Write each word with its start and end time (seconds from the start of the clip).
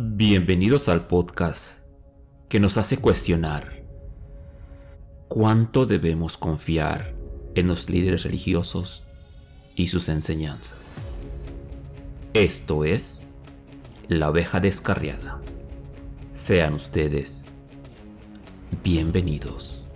Bienvenidos 0.00 0.88
al 0.88 1.08
podcast 1.08 1.84
que 2.48 2.60
nos 2.60 2.78
hace 2.78 2.98
cuestionar 2.98 3.82
cuánto 5.26 5.86
debemos 5.86 6.38
confiar 6.38 7.16
en 7.56 7.66
los 7.66 7.90
líderes 7.90 8.22
religiosos 8.22 9.02
y 9.74 9.88
sus 9.88 10.08
enseñanzas. 10.08 10.92
Esto 12.32 12.84
es 12.84 13.30
la 14.06 14.30
oveja 14.30 14.60
descarriada. 14.60 15.40
Sean 16.30 16.74
ustedes 16.74 17.48
bienvenidos. 18.84 19.87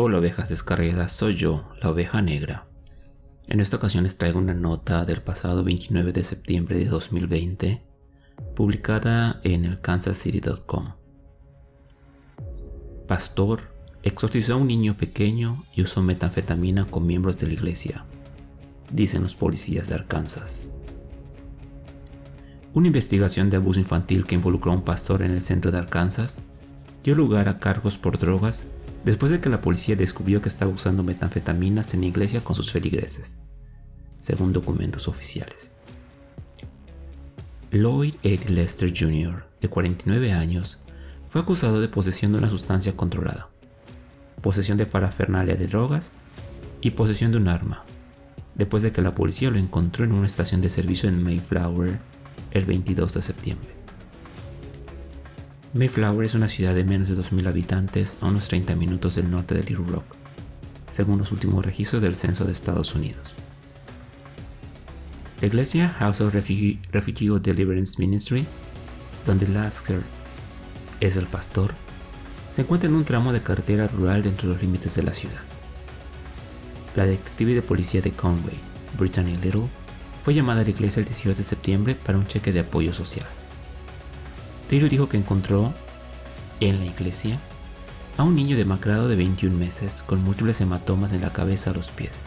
Hola 0.00 0.18
ovejas 0.18 0.48
descarriadas, 0.48 1.10
soy 1.10 1.34
yo, 1.34 1.68
la 1.82 1.90
oveja 1.90 2.22
negra. 2.22 2.68
En 3.48 3.58
esta 3.58 3.78
ocasión 3.78 4.04
les 4.04 4.16
traigo 4.16 4.38
una 4.38 4.54
nota 4.54 5.04
del 5.04 5.22
pasado 5.22 5.64
29 5.64 6.12
de 6.12 6.22
septiembre 6.22 6.78
de 6.78 6.84
2020, 6.84 7.82
publicada 8.54 9.40
en 9.42 9.64
el 9.64 9.80
kansascity.com. 9.80 10.92
Pastor 13.08 13.74
exorcizó 14.04 14.54
a 14.54 14.58
un 14.58 14.68
niño 14.68 14.96
pequeño 14.96 15.64
y 15.74 15.82
usó 15.82 16.00
metanfetamina 16.00 16.84
con 16.84 17.04
miembros 17.04 17.36
de 17.38 17.48
la 17.48 17.54
iglesia, 17.54 18.06
dicen 18.92 19.24
los 19.24 19.34
policías 19.34 19.88
de 19.88 19.96
Arkansas. 19.96 20.70
Una 22.72 22.86
investigación 22.86 23.50
de 23.50 23.56
abuso 23.56 23.80
infantil 23.80 24.26
que 24.26 24.36
involucró 24.36 24.70
a 24.70 24.76
un 24.76 24.84
pastor 24.84 25.22
en 25.22 25.32
el 25.32 25.40
centro 25.40 25.72
de 25.72 25.78
Arkansas 25.78 26.44
dio 27.02 27.16
lugar 27.16 27.48
a 27.48 27.58
cargos 27.58 27.98
por 27.98 28.20
drogas 28.20 28.64
después 29.04 29.30
de 29.30 29.40
que 29.40 29.48
la 29.48 29.60
policía 29.60 29.96
descubrió 29.96 30.40
que 30.40 30.48
estaba 30.48 30.70
usando 30.70 31.02
metanfetaminas 31.02 31.94
en 31.94 32.00
la 32.00 32.06
iglesia 32.06 32.42
con 32.42 32.56
sus 32.56 32.72
feligreses, 32.72 33.38
según 34.20 34.52
documentos 34.52 35.08
oficiales. 35.08 35.78
Lloyd 37.70 38.14
Eddie 38.22 38.50
Lester 38.50 38.92
Jr., 38.96 39.44
de 39.60 39.68
49 39.68 40.32
años, 40.32 40.78
fue 41.24 41.40
acusado 41.40 41.80
de 41.80 41.88
posesión 41.88 42.32
de 42.32 42.38
una 42.38 42.48
sustancia 42.48 42.96
controlada, 42.96 43.50
posesión 44.40 44.78
de 44.78 44.86
parafernalia 44.86 45.56
de 45.56 45.66
drogas 45.66 46.14
y 46.80 46.92
posesión 46.92 47.32
de 47.32 47.38
un 47.38 47.48
arma, 47.48 47.84
después 48.54 48.82
de 48.82 48.92
que 48.92 49.02
la 49.02 49.14
policía 49.14 49.50
lo 49.50 49.58
encontró 49.58 50.04
en 50.04 50.12
una 50.12 50.26
estación 50.26 50.60
de 50.62 50.70
servicio 50.70 51.08
en 51.08 51.22
Mayflower 51.22 52.00
el 52.52 52.64
22 52.64 53.14
de 53.14 53.22
septiembre. 53.22 53.77
Mayflower 55.74 56.24
es 56.24 56.34
una 56.34 56.48
ciudad 56.48 56.74
de 56.74 56.84
menos 56.84 57.08
de 57.08 57.16
2.000 57.16 57.46
habitantes 57.46 58.16
a 58.22 58.26
unos 58.26 58.48
30 58.48 58.74
minutos 58.74 59.16
del 59.16 59.30
norte 59.30 59.54
de 59.54 59.64
Little 59.64 59.86
Rock, 59.86 60.04
según 60.90 61.18
los 61.18 61.30
últimos 61.30 61.64
registros 61.64 62.00
del 62.00 62.16
censo 62.16 62.46
de 62.46 62.52
Estados 62.52 62.94
Unidos. 62.94 63.34
La 65.42 65.46
iglesia 65.46 65.90
House 65.90 66.22
of 66.22 66.32
Refugee, 66.32 66.80
Deliverance 67.42 67.96
Ministry, 67.98 68.46
donde 69.26 69.46
Lasker 69.46 70.02
es 71.00 71.16
el 71.16 71.26
pastor, 71.26 71.74
se 72.50 72.62
encuentra 72.62 72.88
en 72.88 72.96
un 72.96 73.04
tramo 73.04 73.34
de 73.34 73.42
carretera 73.42 73.88
rural 73.88 74.22
dentro 74.22 74.48
de 74.48 74.54
los 74.54 74.62
límites 74.62 74.94
de 74.94 75.02
la 75.02 75.12
ciudad. 75.12 75.42
La 76.96 77.04
detective 77.04 77.54
de 77.54 77.62
policía 77.62 78.00
de 78.00 78.12
Conway, 78.12 78.58
Brittany 78.98 79.34
Little, 79.42 79.68
fue 80.22 80.32
llamada 80.32 80.62
a 80.62 80.64
la 80.64 80.70
iglesia 80.70 81.00
el 81.00 81.06
18 81.06 81.36
de 81.36 81.44
septiembre 81.44 81.94
para 81.94 82.16
un 82.16 82.26
cheque 82.26 82.52
de 82.52 82.60
apoyo 82.60 82.94
social. 82.94 83.26
Little 84.70 84.88
dijo 84.88 85.08
que 85.08 85.16
encontró 85.16 85.72
en 86.60 86.78
la 86.78 86.84
iglesia 86.84 87.38
a 88.18 88.24
un 88.24 88.34
niño 88.34 88.56
demacrado 88.56 89.08
de 89.08 89.16
21 89.16 89.56
meses 89.56 90.02
con 90.02 90.22
múltiples 90.22 90.60
hematomas 90.60 91.12
en 91.12 91.22
la 91.22 91.32
cabeza 91.32 91.70
a 91.70 91.74
los 91.74 91.90
pies, 91.90 92.22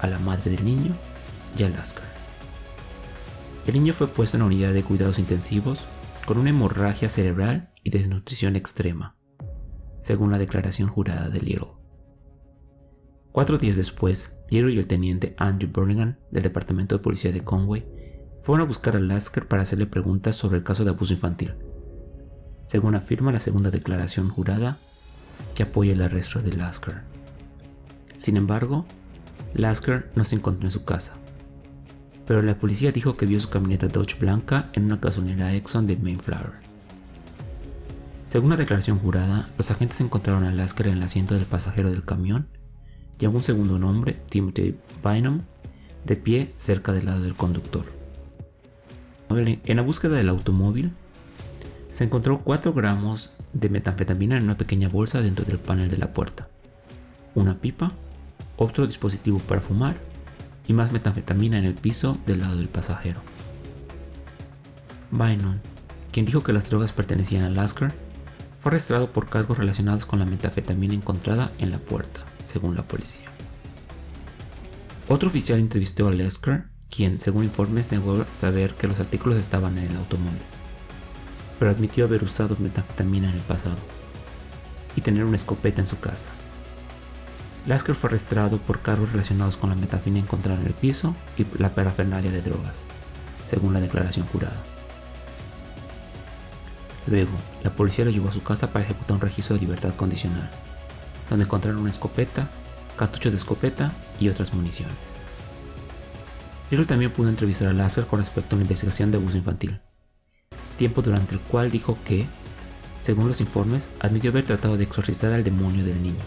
a 0.00 0.06
la 0.06 0.18
madre 0.18 0.50
del 0.50 0.64
niño 0.64 0.94
y 1.56 1.64
a 1.64 1.68
Lasker. 1.68 2.04
El 3.66 3.74
niño 3.74 3.92
fue 3.92 4.06
puesto 4.06 4.36
en 4.36 4.42
una 4.42 4.54
unidad 4.54 4.72
de 4.72 4.84
cuidados 4.84 5.18
intensivos 5.18 5.86
con 6.26 6.38
una 6.38 6.50
hemorragia 6.50 7.08
cerebral 7.08 7.72
y 7.82 7.90
desnutrición 7.90 8.54
extrema, 8.54 9.16
según 9.98 10.30
la 10.30 10.38
declaración 10.38 10.88
jurada 10.88 11.28
de 11.28 11.40
Little. 11.40 11.68
Cuatro 13.32 13.58
días 13.58 13.76
después, 13.76 14.42
Little 14.50 14.72
y 14.72 14.78
el 14.78 14.86
teniente 14.86 15.34
Andrew 15.38 15.70
Birmingham 15.72 16.18
del 16.30 16.44
Departamento 16.44 16.96
de 16.96 17.02
Policía 17.02 17.32
de 17.32 17.42
Conway 17.42 17.84
fueron 18.40 18.64
a 18.64 18.68
buscar 18.68 18.96
a 18.96 19.00
Lasker 19.00 19.48
para 19.48 19.62
hacerle 19.62 19.86
preguntas 19.86 20.36
sobre 20.36 20.58
el 20.58 20.64
caso 20.64 20.84
de 20.84 20.90
abuso 20.90 21.12
infantil, 21.12 21.54
según 22.66 22.94
afirma 22.94 23.32
la 23.32 23.40
segunda 23.40 23.70
declaración 23.70 24.28
jurada 24.30 24.78
que 25.54 25.62
apoya 25.62 25.92
el 25.92 26.02
arresto 26.02 26.40
de 26.40 26.52
Lasker. 26.52 27.02
Sin 28.16 28.36
embargo, 28.36 28.86
Lasker 29.54 30.10
no 30.14 30.24
se 30.24 30.36
encontró 30.36 30.66
en 30.66 30.72
su 30.72 30.84
casa, 30.84 31.16
pero 32.26 32.42
la 32.42 32.58
policía 32.58 32.92
dijo 32.92 33.16
que 33.16 33.26
vio 33.26 33.40
su 33.40 33.48
camioneta 33.48 33.88
Dodge 33.88 34.18
blanca 34.18 34.70
en 34.74 34.84
una 34.84 34.96
gasolinera 34.96 35.54
Exxon 35.54 35.86
de 35.86 35.96
Mayflower. 35.96 36.68
Según 38.28 38.50
la 38.50 38.56
declaración 38.56 38.98
jurada, 38.98 39.48
los 39.56 39.70
agentes 39.70 40.00
encontraron 40.02 40.44
a 40.44 40.52
Lasker 40.52 40.88
en 40.88 40.98
el 40.98 41.02
asiento 41.02 41.34
del 41.34 41.46
pasajero 41.46 41.90
del 41.90 42.04
camión 42.04 42.48
y 43.18 43.24
a 43.24 43.30
un 43.30 43.42
segundo 43.42 43.78
nombre, 43.78 44.20
Timothy 44.28 44.76
Bynum, 45.02 45.42
de 46.04 46.16
pie 46.16 46.52
cerca 46.56 46.92
del 46.92 47.06
lado 47.06 47.22
del 47.22 47.34
conductor. 47.34 47.97
En 49.30 49.76
la 49.76 49.82
búsqueda 49.82 50.16
del 50.16 50.28
automóvil, 50.28 50.92
se 51.90 52.04
encontró 52.04 52.42
4 52.42 52.72
gramos 52.72 53.32
de 53.52 53.68
metanfetamina 53.68 54.36
en 54.36 54.44
una 54.44 54.56
pequeña 54.56 54.88
bolsa 54.88 55.22
dentro 55.22 55.44
del 55.44 55.58
panel 55.58 55.88
de 55.88 55.98
la 55.98 56.12
puerta, 56.12 56.48
una 57.34 57.60
pipa, 57.60 57.92
otro 58.56 58.86
dispositivo 58.86 59.38
para 59.38 59.60
fumar 59.60 59.96
y 60.66 60.72
más 60.72 60.92
metanfetamina 60.92 61.58
en 61.58 61.64
el 61.64 61.74
piso 61.74 62.18
del 62.26 62.40
lado 62.40 62.56
del 62.56 62.68
pasajero. 62.68 63.20
Bynum, 65.10 65.58
quien 66.12 66.26
dijo 66.26 66.42
que 66.42 66.52
las 66.52 66.68
drogas 66.68 66.92
pertenecían 66.92 67.44
a 67.44 67.50
Lasker, 67.50 67.94
fue 68.58 68.70
arrestado 68.70 69.12
por 69.12 69.28
cargos 69.28 69.58
relacionados 69.58 70.04
con 70.04 70.18
la 70.18 70.26
metanfetamina 70.26 70.94
encontrada 70.94 71.52
en 71.58 71.70
la 71.70 71.78
puerta, 71.78 72.24
según 72.42 72.74
la 72.74 72.82
policía. 72.82 73.28
Otro 75.08 75.28
oficial 75.28 75.58
entrevistó 75.58 76.08
a 76.08 76.12
Lasker 76.12 76.64
quien, 76.88 77.20
según 77.20 77.44
informes, 77.44 77.92
negó 77.92 78.24
saber 78.32 78.74
que 78.74 78.88
los 78.88 79.00
artículos 79.00 79.38
estaban 79.38 79.78
en 79.78 79.90
el 79.90 79.96
automóvil, 79.96 80.42
pero 81.58 81.70
admitió 81.70 82.04
haber 82.04 82.24
usado 82.24 82.56
metanfetamina 82.58 83.28
en 83.28 83.34
el 83.34 83.42
pasado 83.42 83.78
y 84.96 85.00
tener 85.00 85.24
una 85.24 85.36
escopeta 85.36 85.80
en 85.80 85.86
su 85.86 86.00
casa. 86.00 86.30
Lasker 87.66 87.94
fue 87.94 88.08
arrestado 88.08 88.58
por 88.58 88.80
cargos 88.80 89.12
relacionados 89.12 89.56
con 89.56 89.70
la 89.70 89.76
metafina 89.76 90.18
encontrada 90.18 90.60
en 90.60 90.66
el 90.66 90.74
piso 90.74 91.14
y 91.36 91.46
la 91.58 91.74
parafernalia 91.74 92.30
de 92.30 92.42
drogas, 92.42 92.86
según 93.46 93.74
la 93.74 93.80
declaración 93.80 94.26
jurada. 94.26 94.64
Luego, 97.06 97.32
la 97.62 97.70
policía 97.70 98.04
lo 98.04 98.10
llevó 98.10 98.28
a 98.28 98.32
su 98.32 98.42
casa 98.42 98.72
para 98.72 98.84
ejecutar 98.84 99.16
un 99.16 99.20
registro 99.20 99.54
de 99.54 99.60
libertad 99.60 99.94
condicional, 99.94 100.50
donde 101.28 101.44
encontraron 101.44 101.80
una 101.80 101.90
escopeta, 101.90 102.48
cartuchos 102.96 103.32
de 103.32 103.38
escopeta 103.38 103.92
y 104.18 104.28
otras 104.28 104.52
municiones. 104.52 105.14
Little 106.70 106.86
también 106.86 107.12
pudo 107.12 107.30
entrevistar 107.30 107.68
a 107.68 107.72
Lasker 107.72 108.06
con 108.06 108.18
respecto 108.18 108.54
a 108.54 108.58
la 108.58 108.64
investigación 108.64 109.10
de 109.10 109.16
abuso 109.16 109.38
infantil, 109.38 109.80
tiempo 110.76 111.00
durante 111.00 111.34
el 111.34 111.40
cual 111.40 111.70
dijo 111.70 111.96
que, 112.04 112.26
según 113.00 113.26
los 113.26 113.40
informes, 113.40 113.88
admitió 114.00 114.30
haber 114.30 114.44
tratado 114.44 114.76
de 114.76 114.84
exorcizar 114.84 115.32
al 115.32 115.44
demonio 115.44 115.84
del 115.84 116.02
niño, 116.02 116.20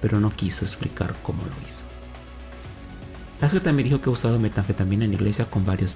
pero 0.00 0.18
no 0.18 0.34
quiso 0.34 0.64
explicar 0.64 1.14
cómo 1.22 1.44
lo 1.44 1.66
hizo. 1.66 1.84
Lasker 3.40 3.62
también 3.62 3.88
dijo 3.88 4.00
que 4.00 4.10
ha 4.10 4.12
usado 4.12 4.40
metanfetamina 4.40 5.04
en 5.04 5.14
iglesia 5.14 5.44
con 5.48 5.64
varios, 5.64 5.94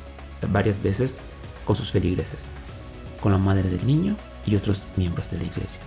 varias 0.49 0.81
veces 0.81 1.23
con 1.65 1.75
sus 1.75 1.91
feligreses, 1.91 2.49
con 3.21 3.33
la 3.33 3.39
madre 3.39 3.69
del 3.69 3.85
niño 3.85 4.17
y 4.47 4.55
otros 4.55 4.87
miembros 4.97 5.29
de 5.31 5.39
la 5.39 5.45
iglesia. 5.45 5.83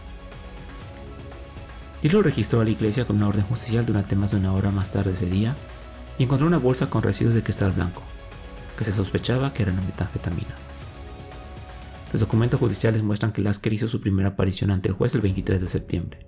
Little 2.01 2.23
registró 2.23 2.59
a 2.59 2.65
la 2.65 2.69
iglesia 2.71 3.05
con 3.05 3.17
una 3.17 3.27
orden 3.27 3.45
judicial 3.45 3.85
durante 3.85 4.17
más 4.17 4.31
de 4.31 4.37
una 4.37 4.53
hora 4.53 4.69
más 4.69 4.91
tarde 4.91 5.11
ese 5.13 5.27
día 5.27 5.55
y 6.19 6.23
encontró 6.23 6.45
una 6.45 6.59
bolsa 6.59 6.89
con 6.89 7.01
residuos 7.01 7.33
de 7.33 7.41
cristal 7.41 7.71
blanco, 7.71 8.03
que 8.77 8.83
se 8.83 8.91
sospechaba 8.91 9.53
que 9.53 9.63
eran 9.63 9.77
metanfetaminas. 9.77 10.71
Los 12.11 12.19
documentos 12.19 12.59
judiciales 12.59 13.01
muestran 13.01 13.31
que 13.31 13.41
Lasker 13.41 13.73
hizo 13.73 13.87
su 13.87 14.01
primera 14.01 14.29
aparición 14.29 14.69
ante 14.69 14.89
el 14.89 14.95
juez 14.95 15.15
el 15.15 15.21
23 15.21 15.61
de 15.61 15.67
septiembre. 15.67 16.27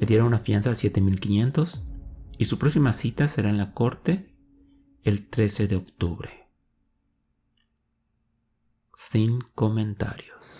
Le 0.00 0.06
dieron 0.06 0.26
una 0.26 0.38
fianza 0.38 0.70
de 0.70 0.76
7.500 0.76 1.82
y 2.38 2.46
su 2.46 2.58
próxima 2.58 2.92
cita 2.92 3.28
será 3.28 3.50
en 3.50 3.58
la 3.58 3.74
corte 3.74 4.34
el 5.02 5.28
13 5.28 5.68
de 5.68 5.76
octubre. 5.76 6.30
Sin 8.94 9.40
comentarios. 9.54 10.58